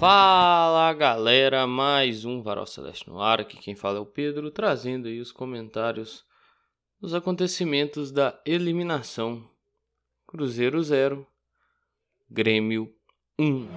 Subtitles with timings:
[0.00, 3.38] Fala galera, mais um Varal Celeste no ar.
[3.38, 6.24] Aqui quem fala é o Pedro, trazendo aí os comentários
[6.98, 9.46] dos acontecimentos da eliminação.
[10.26, 11.26] Cruzeiro 0,
[12.30, 12.90] Grêmio
[13.38, 13.68] 1.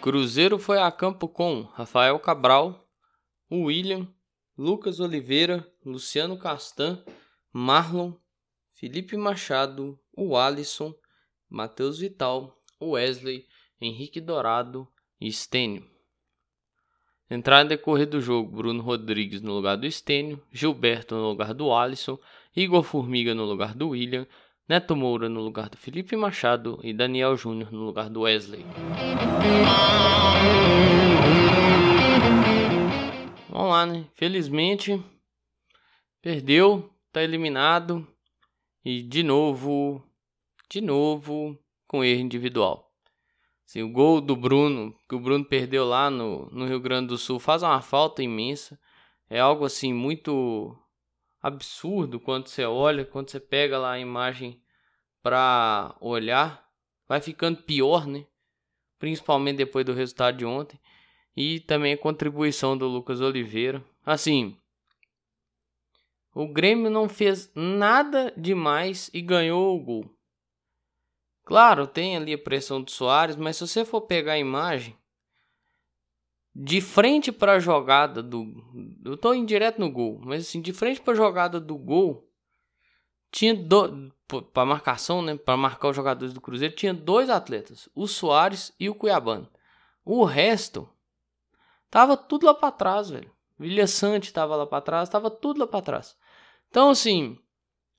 [0.00, 2.84] Cruzeiro foi a campo com Rafael Cabral,
[3.48, 4.08] William,
[4.58, 7.00] Lucas Oliveira, Luciano Castan,
[7.52, 8.12] Marlon,
[8.72, 10.92] Felipe Machado, o Alisson,
[11.54, 13.46] Matheus Vital, Wesley,
[13.80, 14.88] Henrique Dourado
[15.20, 15.88] e Stênio.
[17.30, 22.18] Entrada decorrer do jogo, Bruno Rodrigues no lugar do Stênio, Gilberto no lugar do Alisson,
[22.56, 24.26] Igor Formiga no lugar do William,
[24.68, 28.64] Neto Moura no lugar do Felipe Machado e Daniel Júnior no lugar do Wesley.
[33.48, 34.06] Vamos lá, né?
[34.14, 35.00] Felizmente,
[36.20, 38.04] perdeu, tá eliminado
[38.84, 40.04] e de novo
[40.68, 42.90] de novo com erro individual.
[43.66, 47.18] Assim, o gol do Bruno, que o Bruno perdeu lá no, no Rio Grande do
[47.18, 48.78] Sul, faz uma falta imensa.
[49.28, 50.76] É algo assim muito
[51.40, 54.62] absurdo quando você olha, quando você pega lá a imagem
[55.22, 56.68] para olhar,
[57.08, 58.26] vai ficando pior, né?
[58.98, 60.78] Principalmente depois do resultado de ontem.
[61.36, 63.84] E também a contribuição do Lucas Oliveira.
[64.04, 64.56] Assim,
[66.34, 70.13] o Grêmio não fez nada demais e ganhou o gol.
[71.44, 74.96] Claro, tem ali a pressão do Soares, mas se você for pegar a imagem
[76.54, 78.46] de frente para a jogada do
[79.04, 82.30] eu tô indireto no gol, mas assim, de frente para a jogada do gol
[83.30, 84.12] tinha do
[84.52, 88.88] para marcação, né, para marcar os jogadores do Cruzeiro, tinha dois atletas, o Soares e
[88.88, 89.50] o Cuiabano.
[90.04, 90.88] O resto
[91.90, 93.30] tava tudo lá para trás, velho.
[93.58, 96.16] Vilha Sante tava lá para trás, tava tudo lá para trás.
[96.70, 97.38] Então assim,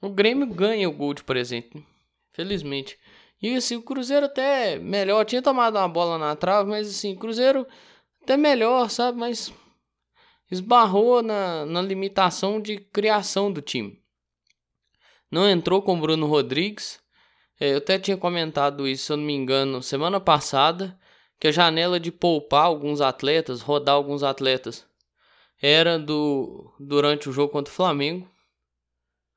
[0.01, 1.85] o Grêmio ganha o gol de presente,
[2.31, 2.97] felizmente.
[3.41, 7.19] E assim, o Cruzeiro até melhor, tinha tomado uma bola na trave, mas assim, o
[7.19, 7.68] Cruzeiro
[8.23, 9.19] até melhor, sabe?
[9.19, 9.53] Mas
[10.50, 14.01] esbarrou na, na limitação de criação do time.
[15.29, 17.00] Não entrou com o Bruno Rodrigues.
[17.59, 20.97] É, eu até tinha comentado isso, se eu não me engano, semana passada,
[21.40, 24.85] que a janela de poupar alguns atletas, rodar alguns atletas,
[25.62, 28.29] era do durante o jogo contra o Flamengo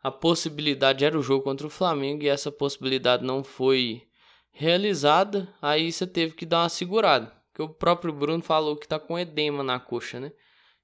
[0.03, 4.03] a possibilidade era o jogo contra o Flamengo e essa possibilidade não foi
[4.51, 7.33] realizada, aí você teve que dar uma segurada.
[7.55, 10.33] Que o próprio Bruno falou que tá com edema na coxa, né?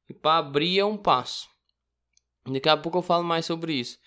[0.09, 1.49] E para abrir é um passo.
[2.47, 3.99] Daqui a pouco eu falo mais sobre isso.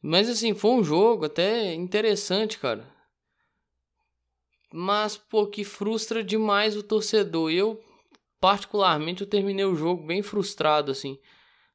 [0.00, 2.86] Mas assim, foi um jogo até interessante, cara.
[4.72, 7.50] Mas, pô, que frustra demais o torcedor.
[7.50, 7.82] Eu,
[8.40, 11.18] particularmente, eu terminei o jogo bem frustrado, assim.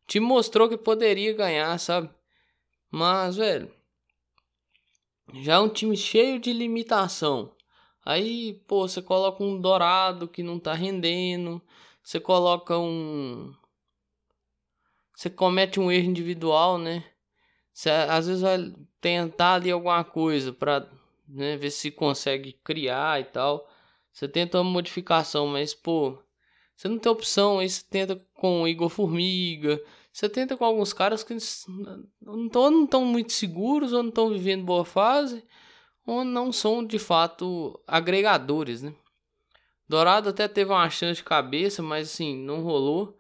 [0.08, 2.10] Time mostrou que poderia ganhar, sabe?
[2.96, 3.72] Mas, velho,
[5.42, 7.52] já é um time cheio de limitação.
[8.06, 11.60] Aí, pô, você coloca um dourado que não tá rendendo.
[12.04, 13.52] Você coloca um.
[15.16, 17.04] Você comete um erro individual, né?
[17.74, 18.60] Você às vezes vai
[19.02, 20.88] tentar ali alguma coisa pra
[21.28, 23.68] né, ver se consegue criar e tal.
[24.12, 26.22] Você tenta uma modificação, mas, pô,
[26.76, 27.58] você não tem opção.
[27.58, 29.82] Aí você tenta com o Igor Formiga
[30.14, 31.36] você tenta com alguns caras que
[32.22, 35.44] não estão muito seguros, ou não estão vivendo boa fase,
[36.06, 38.94] ou não são de fato agregadores, né?
[39.90, 43.18] Dourado até teve uma chance de cabeça, mas assim, não rolou.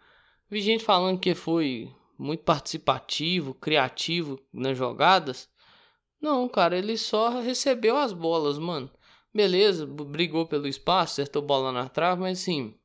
[0.47, 5.49] Vi gente falando que foi muito participativo, criativo nas jogadas.
[6.21, 8.89] Não, cara, ele só recebeu as bolas, mano.
[9.33, 12.75] Beleza, brigou pelo espaço, acertou bola na trave, mas assim,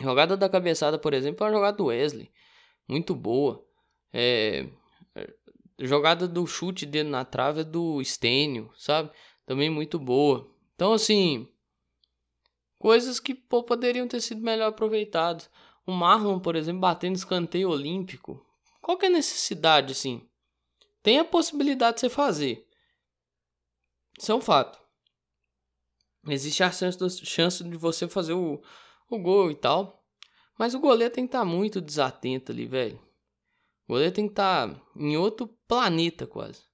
[0.00, 2.28] jogada da cabeçada, por exemplo, é uma jogada do Wesley
[2.90, 3.64] muito boa.
[4.12, 4.66] É,
[5.78, 9.10] jogada do chute dele na trave é do Stênio, sabe?
[9.46, 10.50] Também muito boa.
[10.74, 11.48] Então, assim,
[12.78, 15.50] coisas que pô, poderiam ter sido melhor aproveitadas.
[15.86, 18.44] O Marlon, por exemplo, batendo escanteio olímpico.
[18.80, 20.28] Qual que é a necessidade, assim?
[21.02, 22.66] Tem a possibilidade de você fazer.
[24.18, 24.78] Isso é um fato.
[26.28, 28.62] Existe a chance de você fazer o,
[29.08, 29.99] o gol e tal.
[30.60, 33.00] Mas o goleiro tem que estar tá muito desatento ali, velho.
[33.88, 36.64] O goleiro tem que estar tá em outro planeta quase.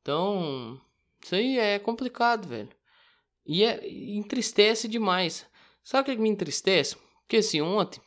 [0.00, 0.80] Então,
[1.22, 2.70] isso aí é complicado, velho.
[3.44, 5.46] E é, entristece demais.
[5.84, 6.96] Sabe o que me entristece?
[7.20, 8.00] Porque assim, ontem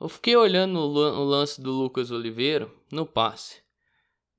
[0.00, 3.62] eu fiquei olhando o lance do Lucas Oliveira no passe.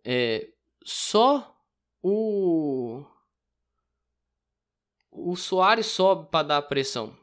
[0.03, 0.49] É,
[0.83, 1.57] só
[2.03, 3.05] o
[5.09, 7.17] o Soares sobe para dar pressão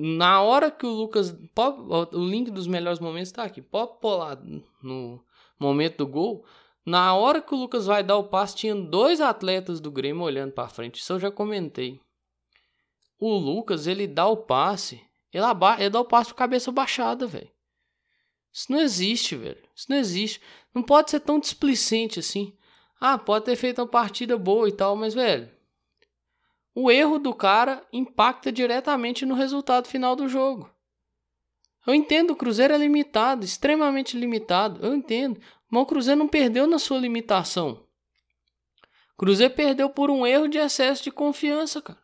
[0.00, 1.36] na hora que o Lucas.
[2.12, 3.60] o link dos melhores momentos tá aqui.
[3.60, 4.38] Pode pular
[4.82, 5.20] no
[5.58, 6.44] momento do gol.
[6.86, 10.52] Na hora que o Lucas vai dar o passe, tinha dois atletas do Grêmio olhando
[10.52, 11.00] para frente.
[11.00, 12.00] Isso eu já comentei.
[13.18, 15.02] O Lucas, ele dá o passe,
[15.32, 17.50] ele, aba ele dá o passe com cabeça baixada, velho.
[18.52, 19.62] Isso não existe, velho.
[19.74, 20.40] Isso não existe.
[20.72, 22.56] Não pode ser tão displicente assim.
[23.00, 25.50] Ah, pode ter feito uma partida boa e tal, mas, velho,
[26.80, 30.72] o erro do cara impacta diretamente no resultado final do jogo.
[31.84, 34.86] Eu entendo, o Cruzeiro é limitado, extremamente limitado.
[34.86, 35.40] Eu entendo.
[35.68, 37.84] Mas o Cruzeiro não perdeu na sua limitação.
[39.12, 41.98] O Cruzeiro perdeu por um erro de excesso de confiança, cara.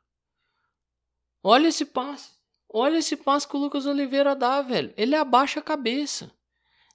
[1.41, 2.33] Olha esse passe.
[2.69, 4.93] Olha esse passe que o Lucas Oliveira dá, velho.
[4.97, 6.33] Ele abaixa a cabeça.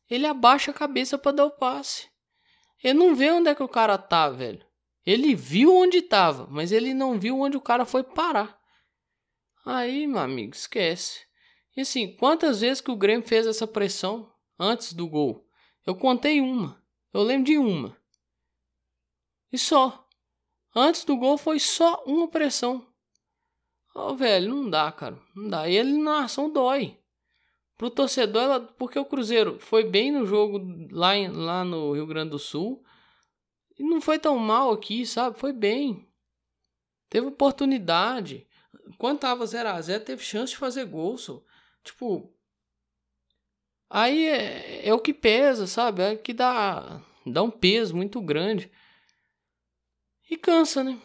[0.09, 2.09] Ele abaixa a cabeça para dar o passe.
[2.83, 4.67] Ele não vê onde é que o cara tá, velho.
[5.09, 8.61] Ele viu onde tava, mas ele não viu onde o cara foi parar.
[9.65, 11.25] Aí, meu amigo, esquece.
[11.75, 15.47] E assim, quantas vezes que o Grêmio fez essa pressão antes do gol?
[15.83, 16.79] Eu contei uma.
[17.11, 17.97] Eu lembro de uma.
[19.51, 20.07] E só.
[20.75, 22.85] Antes do gol foi só uma pressão.
[23.95, 25.19] Ó, oh, velho, não dá, cara.
[25.35, 25.67] Não dá.
[25.67, 26.99] E a eliminação dói.
[27.75, 30.59] Pro torcedor, ela, porque o Cruzeiro foi bem no jogo
[30.91, 32.83] lá, em, lá no Rio Grande do Sul.
[33.79, 35.39] E não foi tão mal aqui, sabe?
[35.39, 36.07] Foi bem.
[37.09, 38.45] Teve oportunidade.
[38.97, 41.41] Quando tava 0x0, teve chance de fazer gol, só.
[41.83, 42.31] Tipo,
[43.89, 46.03] Aí é, é, o que pesa, sabe?
[46.03, 48.71] É que dá, dá um peso muito grande.
[50.29, 50.99] E cansa, né?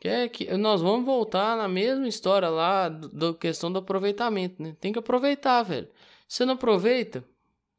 [0.00, 4.74] Que é que nós vamos voltar na mesma história lá da questão do aproveitamento, né?
[4.80, 5.90] Tem que aproveitar, velho.
[6.26, 7.22] Você não aproveita,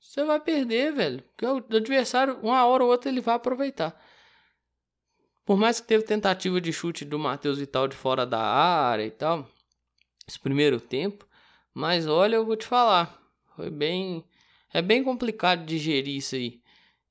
[0.02, 1.24] você vai perder, velho.
[1.24, 3.96] Porque o adversário, uma hora ou outra, ele vai aproveitar.
[5.46, 9.12] Por mais que teve tentativa de chute do Matheus Vital de fora da área e
[9.12, 9.48] tal,
[10.28, 11.28] esse primeiro tempo,
[11.74, 13.22] mas olha, eu vou te falar,
[13.56, 14.24] foi bem.
[14.74, 16.62] É bem complicado digerir isso aí.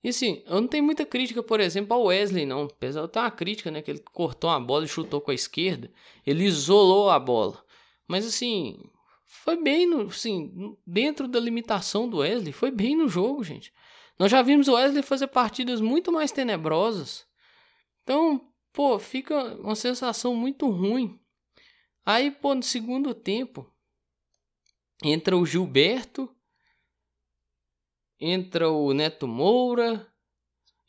[0.03, 2.63] E assim, eu não tenho muita crítica, por exemplo, ao Wesley, não.
[2.65, 3.83] Apesar de ter uma crítica, né?
[3.83, 5.91] Que ele cortou a bola e chutou com a esquerda.
[6.27, 7.63] Ele isolou a bola.
[8.09, 8.83] Mas assim,
[9.31, 10.09] foi bem no.
[10.09, 13.73] Assim, dentro da limitação do Wesley, foi bem no jogo, gente.
[14.19, 17.27] Nós já vimos o Wesley fazer partidas muito mais tenebrosas.
[18.03, 21.19] Então, pô, fica uma sensação muito ruim.
[22.05, 23.73] Aí, pô, no segundo tempo,
[25.03, 26.29] entra o Gilberto,
[28.19, 30.13] entra o Neto Moura,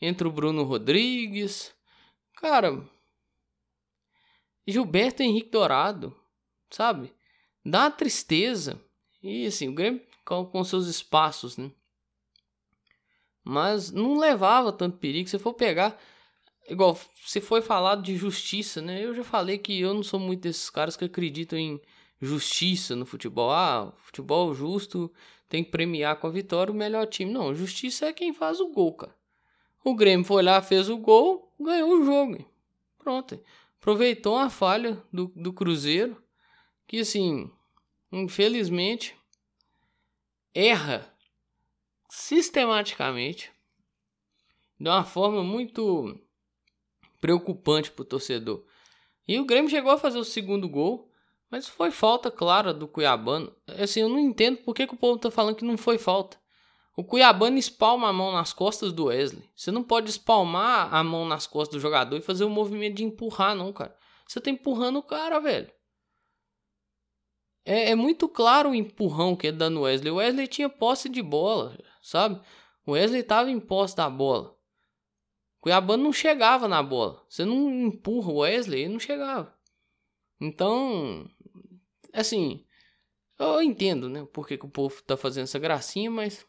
[0.01, 1.75] entra o Bruno Rodrigues.
[2.37, 2.83] Cara,
[4.65, 6.19] Gilberto Henrique Dourado,
[6.71, 7.13] sabe?
[7.65, 8.79] Dá uma tristeza.
[9.21, 11.71] E assim, o Grêmio com, seus espaços, né?
[13.43, 15.29] Mas não levava tanto perigo.
[15.29, 15.99] Se for pegar.
[16.69, 19.03] Igual, se foi falado de justiça, né?
[19.03, 21.81] Eu já falei que eu não sou muito desses caras que acreditam em
[22.21, 23.51] justiça no futebol.
[23.51, 25.11] Ah, futebol justo
[25.49, 27.31] tem que premiar com a vitória o melhor time.
[27.31, 29.15] Não, justiça é quem faz o gol, cara.
[29.83, 32.45] O Grêmio foi lá, fez o gol, ganhou o jogo.
[32.99, 33.39] Pronto.
[33.79, 36.20] Aproveitou a falha do, do Cruzeiro,
[36.91, 37.49] que assim,
[38.11, 39.15] infelizmente,
[40.53, 41.09] erra
[42.09, 43.49] sistematicamente
[44.77, 46.19] de uma forma muito
[47.21, 48.65] preocupante para o torcedor.
[49.25, 51.09] E o Grêmio chegou a fazer o segundo gol,
[51.49, 53.55] mas foi falta clara do Cuiabano.
[53.65, 56.37] Assim, eu não entendo por que, que o povo tá falando que não foi falta.
[56.97, 59.49] O Cuiabano espalma a mão nas costas do Wesley.
[59.55, 62.95] Você não pode espalmar a mão nas costas do jogador e fazer o um movimento
[62.95, 63.97] de empurrar, não, cara.
[64.27, 65.71] Você tá empurrando o cara, velho.
[67.63, 70.11] É, é muito claro o empurrão que ele dá no Wesley.
[70.11, 72.41] O Wesley tinha posse de bola, sabe?
[72.85, 74.57] O Wesley tava em posse da bola.
[75.63, 77.23] O não chegava na bola.
[77.29, 79.55] Você não empurra o Wesley, ele não chegava.
[80.39, 81.29] Então,
[82.11, 82.65] assim,
[83.37, 84.25] eu entendo, né?
[84.33, 86.45] Por que, que o povo tá fazendo essa gracinha, mas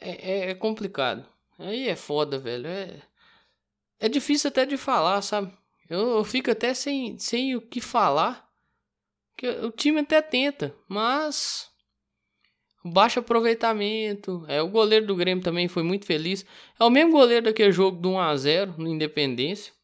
[0.00, 1.26] é, é, é complicado.
[1.58, 2.66] Aí é foda, velho.
[2.66, 3.00] É,
[4.00, 5.56] é difícil até de falar, sabe?
[5.88, 8.45] Eu, eu fico até sem, sem o que falar.
[9.36, 11.68] Que o time até tenta, mas
[12.84, 14.44] baixo aproveitamento.
[14.48, 16.46] É, o goleiro do Grêmio também foi muito feliz.
[16.78, 19.76] É o mesmo goleiro daquele jogo do 1 a 0 no Independência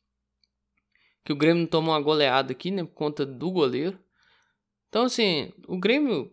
[1.25, 3.99] que o Grêmio não tomou uma goleada aqui, né, por conta do goleiro.
[4.89, 6.31] Então, assim, o Grêmio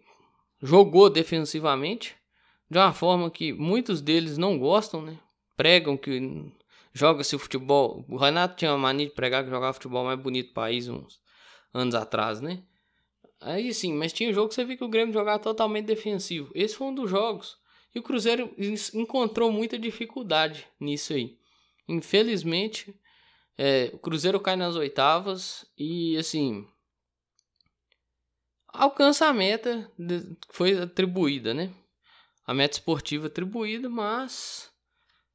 [0.61, 2.15] jogou defensivamente
[2.69, 5.17] de uma forma que muitos deles não gostam, né?
[5.55, 6.51] Pregam que
[6.93, 8.05] joga-se futebol.
[8.09, 11.19] O Renato tinha uma mania de pregar que jogava futebol mais bonito do país uns
[11.73, 12.63] anos atrás, né?
[13.41, 16.51] Aí sim, mas tinha jogo que você viu que o Grêmio jogava totalmente defensivo.
[16.53, 17.58] Esse foi um dos jogos.
[17.96, 18.53] E o Cruzeiro
[18.93, 21.38] encontrou muita dificuldade nisso aí.
[21.88, 22.93] Infelizmente,
[23.58, 26.67] é, o Cruzeiro cai nas oitavas e assim
[28.67, 31.74] alcança a meta que foi atribuída, né?
[32.46, 34.72] A meta esportiva atribuída, mas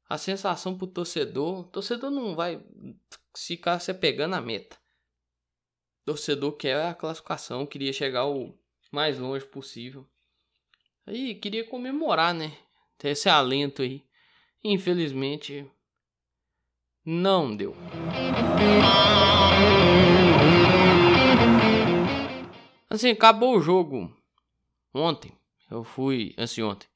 [0.07, 2.63] a sensação pro torcedor, o torcedor não vai
[3.35, 4.77] ficar se apegando à meta.
[6.05, 8.53] Torcedor quer a classificação, queria chegar o
[8.91, 10.07] mais longe possível.
[11.03, 12.55] Aí queria comemorar, né?
[12.95, 14.03] Ter esse alento aí.
[14.63, 15.67] Infelizmente,
[17.03, 17.75] não deu.
[22.87, 24.15] Assim, acabou o jogo
[24.93, 25.35] ontem.
[25.71, 26.87] Eu fui antes de ontem.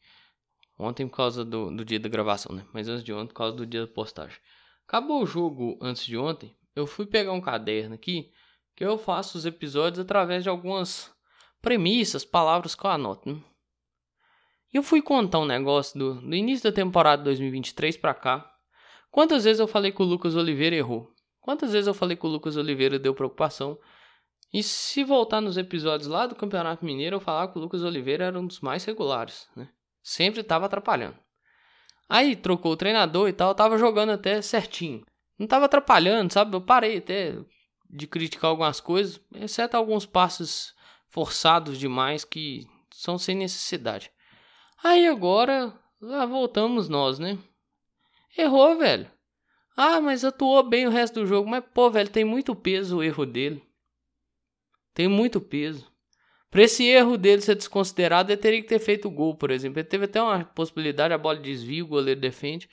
[0.78, 2.64] Ontem por causa do, do dia da gravação, né?
[2.72, 4.38] Mas antes de ontem por causa do dia da postagem.
[4.88, 6.56] Acabou o jogo antes de ontem.
[6.76, 8.32] Eu fui pegar um caderno aqui
[8.80, 11.14] que eu faço os episódios através de algumas
[11.62, 13.30] premissas, palavras que eu anoto.
[13.30, 13.44] Né?
[14.74, 18.50] E eu fui contar um negócio do, do início da temporada 2023 para cá.
[19.12, 21.14] Quantas vezes eu falei que o Lucas Oliveira errou?
[21.42, 23.78] Quantas vezes eu falei que o Lucas Oliveira deu preocupação?
[24.54, 28.24] E se voltar nos episódios lá do Campeonato Mineiro, eu falava que o Lucas Oliveira
[28.24, 29.68] era um dos mais regulares, né?
[30.02, 31.18] Sempre estava atrapalhando.
[32.08, 35.04] Aí trocou o treinador e tal, tava jogando até certinho.
[35.38, 36.56] Não tava atrapalhando, sabe?
[36.56, 37.36] Eu parei até
[37.90, 40.76] de criticar algumas coisas, exceto alguns passos
[41.08, 44.12] forçados demais que são sem necessidade.
[44.84, 47.38] Aí agora, lá voltamos nós, né?
[48.38, 49.10] Errou, velho.
[49.76, 51.50] Ah, mas atuou bem o resto do jogo.
[51.50, 53.64] Mas, pô, velho, tem muito peso o erro dele.
[54.94, 55.90] Tem muito peso.
[56.52, 59.80] Para esse erro dele ser desconsiderado, ele teria que ter feito gol, por exemplo.
[59.80, 62.70] Ele teve até uma possibilidade, a bola desvia, o goleiro defende.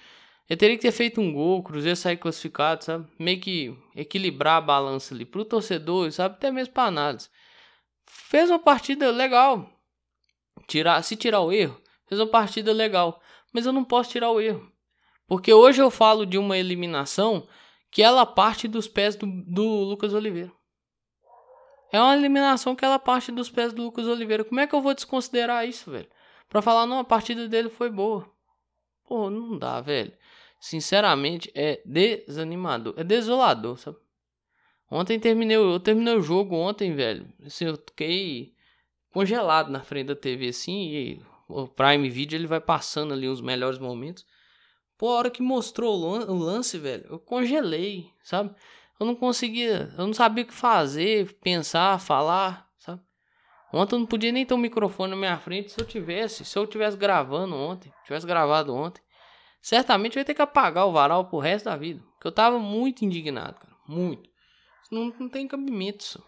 [0.49, 3.07] Ele teria que ter feito um gol, o Cruzeiro sair classificado, sabe?
[3.19, 6.37] Meio que equilibrar a balança ali pro torcedor, sabe?
[6.37, 7.29] Até mesmo pra análise.
[8.07, 9.69] Fez uma partida legal.
[10.69, 13.21] Tirar, se tirar o erro, fez uma partida legal.
[13.53, 14.71] Mas eu não posso tirar o erro.
[15.27, 17.49] Porque hoje eu falo de uma eliminação
[17.91, 20.53] que ela parte dos pés do, do Lucas Oliveira.
[21.93, 24.45] É uma eliminação que ela parte dos pés do Lucas Oliveira.
[24.45, 26.09] Como é que eu vou desconsiderar isso, velho?
[26.49, 28.31] Pra falar, não, a partida dele foi boa.
[29.05, 30.13] Pô, não dá, velho.
[30.59, 32.95] Sinceramente, é desanimador.
[32.97, 33.99] É desolador, sabe?
[34.91, 37.29] Ontem terminei, eu terminei o jogo ontem, velho.
[37.45, 38.55] Assim, eu fiquei
[39.11, 43.41] congelado na frente da TV, assim, e o Prime Video ele vai passando ali os
[43.41, 44.25] melhores momentos.
[44.97, 48.55] Pô, a hora que mostrou o lance, velho, eu congelei, sabe?
[48.99, 53.03] eu não conseguia, eu não sabia o que fazer, pensar, falar, sabe?
[53.73, 56.59] Ontem eu não podia nem ter um microfone na minha frente se eu tivesse, se
[56.59, 59.03] eu tivesse gravando ontem, tivesse gravado ontem,
[59.67, 63.05] certamente ia ter que apagar o varal pro resto da vida, porque eu tava muito
[63.05, 64.31] indignado, cara, muito.
[64.93, 66.25] Não, não tem cabimento isso.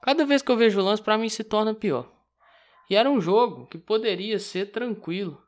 [0.00, 2.08] Cada vez que eu vejo o lance, para mim se torna pior.
[2.88, 5.42] E era um jogo que poderia ser tranquilo,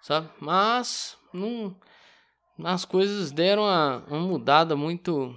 [0.00, 0.30] sabe?
[0.40, 1.76] Mas não
[2.64, 5.36] as coisas deram uma, uma mudada muito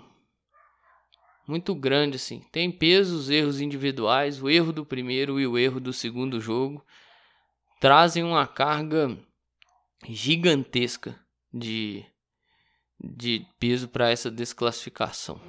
[1.47, 2.41] muito grande assim.
[2.51, 6.85] Tem peso os erros individuais, o erro do primeiro e o erro do segundo jogo
[7.79, 9.17] trazem uma carga
[10.07, 11.19] gigantesca
[11.53, 12.05] de
[13.01, 15.39] de peso para essa desclassificação.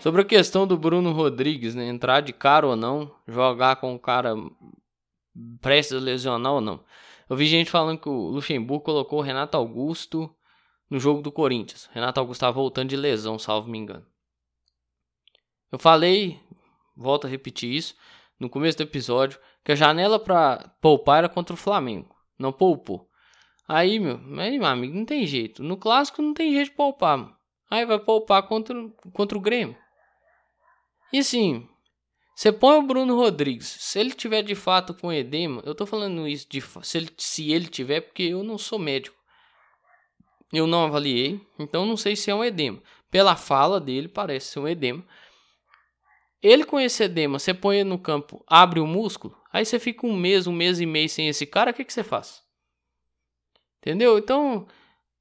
[0.00, 3.98] Sobre a questão do Bruno Rodrigues, né, entrar de cara ou não, jogar com o
[3.98, 4.34] cara
[5.60, 6.82] prestes a lesionar ou não.
[7.28, 10.34] Eu vi gente falando que o Luxemburgo colocou o Renato Augusto
[10.90, 11.88] no jogo do Corinthians.
[11.92, 14.04] Renato Augusto estava voltando de lesão, salvo me engano.
[15.70, 16.40] Eu falei,
[16.96, 17.94] volto a repetir isso,
[18.38, 22.14] no começo do episódio, que a janela para poupar era contra o Flamengo.
[22.38, 23.08] Não poupou.
[23.68, 25.62] Aí, meu, aí, meu amigo, não tem jeito.
[25.62, 27.18] No clássico não tem jeito de poupar.
[27.18, 27.36] Mano.
[27.70, 28.76] Aí vai poupar contra,
[29.14, 29.76] contra o Grêmio.
[31.12, 31.68] E assim,
[32.34, 33.66] você põe o Bruno Rodrigues.
[33.80, 37.52] Se ele tiver de fato com edema, eu tô falando isso de se ele, se
[37.52, 39.16] ele tiver, porque eu não sou médico.
[40.52, 42.82] Eu não avaliei, então não sei se é um edema.
[43.10, 45.04] Pela fala dele, parece ser um edema.
[46.42, 50.16] Ele com esse edema, você põe no campo, abre o músculo, aí você fica um
[50.16, 52.42] mês, um mês e meio sem esse cara, o que, que você faz?
[53.78, 54.18] Entendeu?
[54.18, 54.66] Então,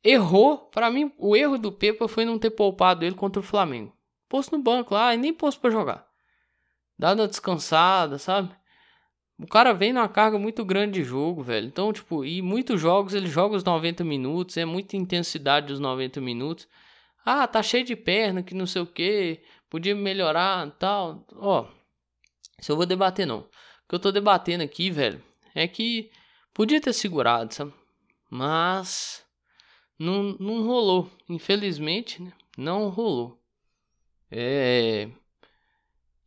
[0.03, 0.57] errou.
[0.57, 3.95] Para mim, o erro do Pepa foi não ter poupado ele contra o Flamengo.
[4.29, 6.11] Posto no banco lá e nem posto para jogar
[7.01, 8.53] dá uma descansada, sabe?
[9.39, 11.65] O cara vem numa carga muito grande de jogo, velho.
[11.65, 16.21] Então, tipo, e muitos jogos ele joga os 90 minutos, é muita intensidade os 90
[16.21, 16.67] minutos.
[17.25, 21.25] Ah, tá cheio de perna, que não sei o que, podia melhorar tal.
[21.37, 21.65] Ó,
[22.59, 23.39] isso eu vou debater não.
[23.39, 23.49] O
[23.89, 25.23] que eu tô debatendo aqui, velho,
[25.55, 26.11] é que
[26.53, 27.73] podia ter segurado, sabe?
[28.29, 29.25] Mas
[29.97, 31.09] não, não rolou.
[31.27, 32.33] Infelizmente, né?
[32.57, 33.41] Não rolou.
[34.29, 35.09] É.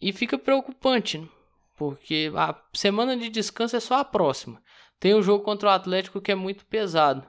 [0.01, 1.29] E fica preocupante, né?
[1.77, 4.63] porque a semana de descanso é só a próxima.
[4.99, 7.27] Tem o jogo contra o Atlético que é muito pesado.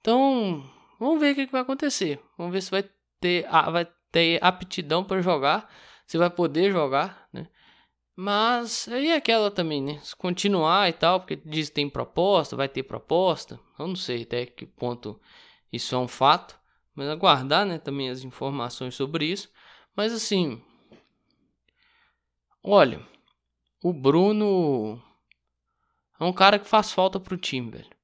[0.00, 0.64] Então,
[0.98, 2.20] vamos ver o que, vai acontecer.
[2.38, 2.88] Vamos ver se vai
[3.20, 5.70] ter, vai ter aptidão para jogar,
[6.06, 7.46] se vai poder jogar, né?
[8.16, 9.98] Mas aí é aquela também, né?
[10.02, 13.58] Se continuar e tal, porque diz que tem proposta, vai ter proposta.
[13.78, 15.18] Eu não sei até que ponto
[15.72, 16.58] isso é um fato.
[16.94, 19.50] Mas aguardar, né, também as informações sobre isso.
[19.96, 20.62] Mas assim.
[22.62, 23.00] Olha,
[23.82, 25.02] o Bruno
[26.20, 27.99] é um cara que faz falta pro time, velho.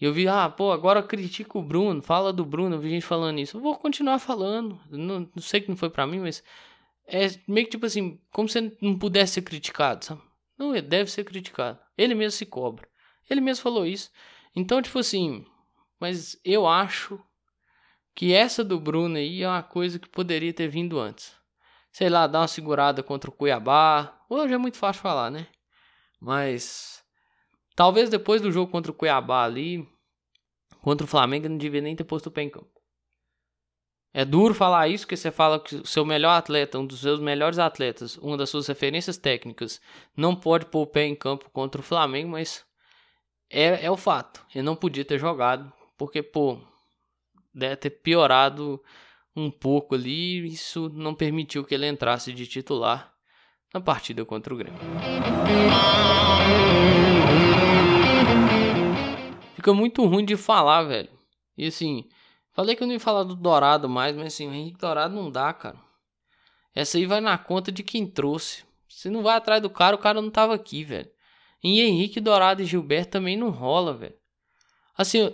[0.00, 3.04] E eu vi, ah, pô, agora critica o Bruno, fala do Bruno, eu vi gente
[3.04, 3.58] falando isso.
[3.58, 4.80] Eu vou continuar falando.
[4.88, 6.42] Não, não sei que não foi para mim, mas
[7.06, 10.22] é meio que tipo assim, como se não pudesse ser criticado, sabe?
[10.56, 11.78] Não, ele deve ser criticado.
[11.98, 12.88] Ele mesmo se cobra.
[13.28, 14.10] Ele mesmo falou isso.
[14.56, 15.44] Então, tipo assim,
[15.98, 17.20] mas eu acho
[18.14, 21.34] que essa do Bruno aí é uma coisa que poderia ter vindo antes.
[21.92, 24.18] Sei lá, dar uma segurada contra o Cuiabá.
[24.28, 25.46] Hoje é muito fácil falar, né?
[26.20, 26.99] Mas
[27.74, 29.86] talvez depois do jogo contra o Cuiabá ali,
[30.82, 32.80] contra o Flamengo, não devia nem ter posto o pé em campo.
[34.12, 37.20] É duro falar isso, porque você fala que o seu melhor atleta, um dos seus
[37.20, 39.80] melhores atletas, uma das suas referências técnicas,
[40.16, 42.64] não pode pôr o pé em campo contra o Flamengo, mas
[43.48, 44.44] é, é o fato.
[44.52, 46.58] Ele não podia ter jogado, porque, pô,
[47.54, 48.82] deve ter piorado
[49.34, 53.12] um pouco ali, isso não permitiu que ele entrasse de titular
[53.72, 54.80] na partida contra o Grêmio.
[59.60, 61.10] Fica muito ruim de falar, velho.
[61.54, 62.08] E assim,
[62.54, 65.30] falei que eu não ia falar do Dourado mais, mas assim, o Henrique Dourado não
[65.30, 65.76] dá, cara.
[66.74, 68.64] Essa aí vai na conta de quem trouxe.
[68.88, 71.10] Se não vai atrás do cara, o cara não tava aqui, velho.
[71.62, 74.14] E Henrique Dourado e Gilberto também não rola, velho.
[74.96, 75.30] Assim,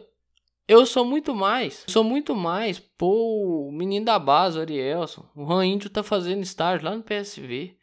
[0.66, 5.24] eu sou muito mais, sou muito mais, pô, o menino da base, o Arielson.
[5.36, 7.78] O Ran Índio tá fazendo estágio lá no PSV.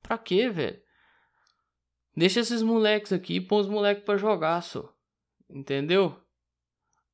[0.00, 0.80] Pra quê, velho?
[2.16, 4.96] Deixa esses moleques aqui põe os moleques pra jogar, só.
[5.50, 6.14] Entendeu?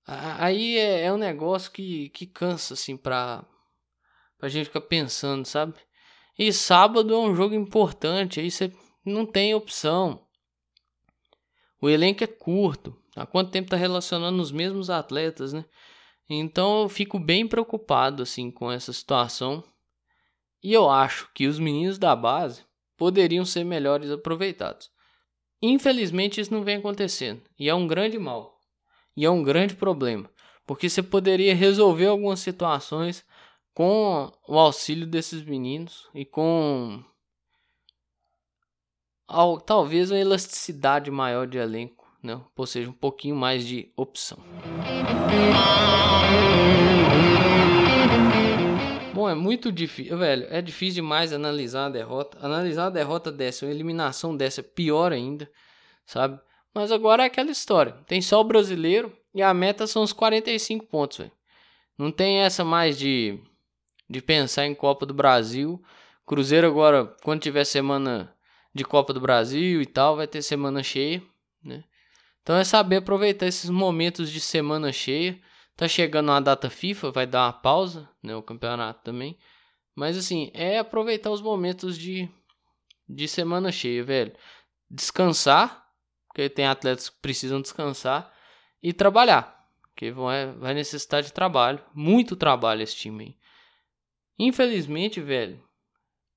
[0.07, 3.45] Aí é, é, um negócio que, que cansa, assim, pra,
[4.37, 5.75] pra gente ficar pensando, sabe?
[6.39, 8.73] E sábado é um jogo importante, aí você
[9.05, 10.27] não tem opção.
[11.81, 12.97] O elenco é curto.
[13.17, 15.65] Há quanto tempo tá relacionando os mesmos atletas, né?
[16.29, 19.63] Então eu fico bem preocupado, assim, com essa situação.
[20.63, 22.65] E eu acho que os meninos da base
[22.97, 24.91] poderiam ser melhores aproveitados.
[25.63, 28.59] Infelizmente isso não vem acontecendo e é um grande mal.
[29.17, 30.29] E é um grande problema,
[30.67, 33.25] porque você poderia resolver algumas situações
[33.73, 37.03] com o auxílio desses meninos e com
[39.67, 42.41] talvez uma elasticidade maior de elenco, né?
[42.57, 44.39] ou seja, um pouquinho mais de opção.
[49.55, 50.47] Muito difícil, velho.
[50.51, 52.39] É difícil demais analisar a derrota.
[52.45, 55.49] Analisar a derrota dessa, uma eliminação dessa, é pior ainda,
[56.05, 56.41] sabe?
[56.75, 57.93] Mas agora é aquela história.
[58.07, 61.33] Tem só o brasileiro e a meta são os 45 pontos, velho.
[61.97, 63.39] Não tem essa mais de,
[64.11, 65.81] de pensar em Copa do Brasil.
[66.27, 68.35] Cruzeiro agora, quando tiver semana
[68.75, 71.23] de Copa do Brasil e tal, vai ter semana cheia,
[71.63, 71.85] né?
[72.43, 75.39] Então é saber aproveitar esses momentos de semana cheia
[75.77, 78.35] Tá chegando a data FIFA, vai dar uma pausa, né?
[78.37, 79.37] O campeonato também.
[79.95, 82.29] Mas assim, é aproveitar os momentos de,
[83.09, 84.33] de semana cheia, velho.
[84.89, 85.85] Descansar,
[86.29, 88.33] porque tem atletas que precisam descansar.
[88.83, 91.83] E trabalhar, porque vai, vai necessitar de trabalho.
[91.95, 93.37] Muito trabalho esse time aí.
[94.39, 95.63] Infelizmente, velho,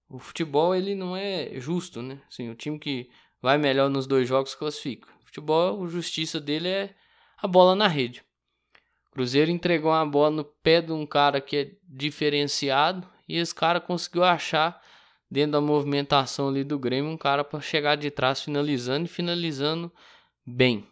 [0.09, 2.21] o futebol ele não é justo, né?
[2.27, 3.09] Assim, o time que
[3.41, 5.09] vai melhor nos dois jogos classifica.
[5.21, 6.95] O futebol, a justiça dele é
[7.37, 8.23] a bola na rede.
[9.17, 13.81] Cruzeiro entregou uma bola no pé de um cara que é diferenciado e esse cara
[13.81, 14.79] conseguiu achar
[15.27, 19.91] dentro da movimentação ali do Grêmio um cara para chegar de trás finalizando e finalizando
[20.45, 20.87] bem.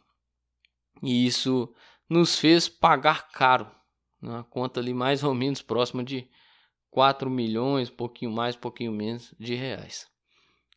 [1.04, 1.72] E isso
[2.10, 3.70] nos fez pagar caro,
[4.20, 6.28] uma conta ali mais ou menos próxima de
[6.90, 10.08] 4 milhões, pouquinho mais, pouquinho menos de reais.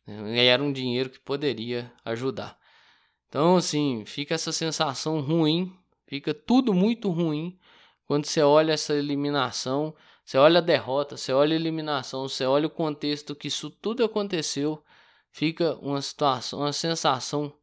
[0.07, 2.59] E era um dinheiro que poderia ajudar.
[3.27, 5.75] Então, assim, fica essa sensação ruim
[6.09, 7.55] Fica tudo muito ruim
[8.07, 9.93] quando você olha essa eliminação,
[10.25, 14.03] você olha a derrota, você olha a eliminação, você olha o contexto que isso tudo
[14.03, 14.83] aconteceu,
[15.29, 17.53] fica uma situação, uma sensação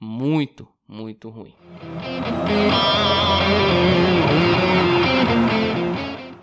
[0.00, 1.54] muito, muito ruim.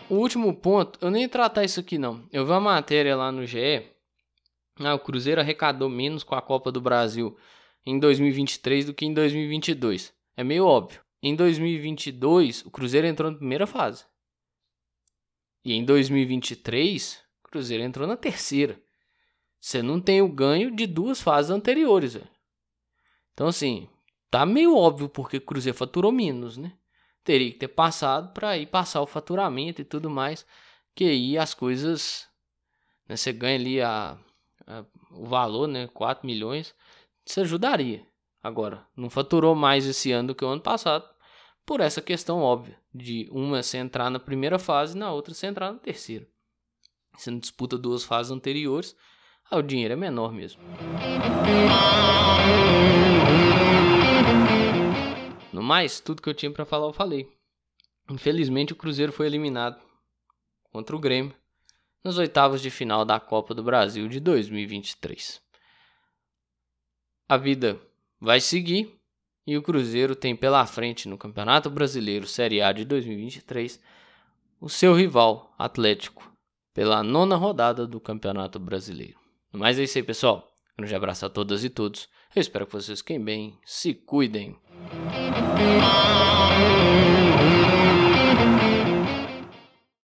[0.10, 2.26] O último ponto, eu nem tratar isso aqui não.
[2.32, 3.86] Eu vi uma matéria lá no GE.
[4.80, 7.38] Ah, o Cruzeiro arrecadou menos com a Copa do Brasil
[7.86, 10.14] em 2023 do que em 2022.
[10.38, 11.02] É meio óbvio.
[11.22, 14.06] Em 2022, o Cruzeiro entrou na primeira fase.
[15.64, 18.82] E em 2023, o Cruzeiro entrou na terceira.
[19.60, 22.18] Você não tem o ganho de duas fases anteriores.
[23.34, 23.90] Então, assim,
[24.32, 26.74] tá meio óbvio porque o Cruzeiro faturou menos, né?
[27.24, 30.46] Teria que ter passado para ir passar o faturamento e tudo mais.
[30.96, 32.28] Que aí as coisas.
[33.08, 34.18] Né, você ganha ali a,
[34.66, 35.88] é, o valor, né?
[35.88, 36.74] 4 milhões.
[37.26, 38.09] Isso ajudaria.
[38.42, 41.08] Agora, não faturou mais esse ano do que o ano passado,
[41.66, 45.46] por essa questão óbvia de uma se entrar na primeira fase e na outra se
[45.46, 46.28] entrar na terceira.
[47.18, 48.96] Se não disputa duas fases anteriores,
[49.52, 50.62] o dinheiro é menor mesmo.
[55.52, 57.32] No mais, tudo que eu tinha para falar eu falei.
[58.10, 59.80] Infelizmente o Cruzeiro foi eliminado
[60.72, 61.36] contra o Grêmio
[62.04, 65.42] nas oitavas de final da Copa do Brasil de 2023.
[67.28, 67.80] A vida
[68.20, 68.96] vai seguir
[69.48, 73.80] e o Cruzeiro tem pela frente no Campeonato Brasileiro Série A de 2023
[74.60, 76.32] o seu rival Atlético
[76.74, 79.18] pela nona rodada do Campeonato Brasileiro.
[79.52, 80.48] Mas é isso aí, pessoal.
[80.74, 82.08] Um grande abraço a todas e todos.
[82.36, 84.56] Eu espero que vocês fiquem bem, se cuidem.